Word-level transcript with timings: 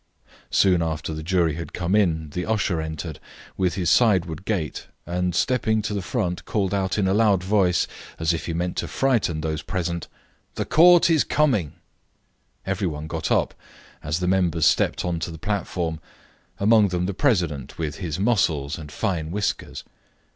Soon 0.49 0.81
after 0.81 1.13
the 1.13 1.21
jury 1.21 1.53
had 1.53 1.73
come 1.73 1.93
in 1.95 2.31
the 2.31 2.43
usher 2.43 2.81
entered, 2.81 3.19
with 3.55 3.75
his 3.75 3.91
sideward 3.91 4.45
gait, 4.45 4.87
and 5.05 5.35
stepping 5.35 5.79
to 5.83 5.93
the 5.93 6.01
front, 6.01 6.43
called 6.45 6.73
out 6.73 6.97
in 6.97 7.07
a 7.07 7.13
loud 7.13 7.43
voice, 7.43 7.85
as 8.17 8.33
if 8.33 8.47
he 8.47 8.53
meant 8.55 8.75
to 8.77 8.87
frighten 8.87 9.41
those 9.41 9.61
present, 9.61 10.07
"The 10.55 10.65
Court 10.65 11.07
is 11.11 11.23
coming!" 11.23 11.73
Every 12.65 12.87
one 12.87 13.05
got 13.05 13.29
up 13.29 13.53
as 14.01 14.17
the 14.19 14.27
members 14.27 14.65
stepped 14.65 15.05
on 15.05 15.19
to 15.19 15.29
the 15.29 15.37
platform. 15.37 15.99
Among 16.59 16.87
them 16.87 17.05
the 17.05 17.13
president, 17.13 17.77
with 17.77 17.97
his 17.97 18.17
muscles 18.17 18.79
and 18.79 18.91
fine 18.91 19.29
whiskers. 19.29 19.83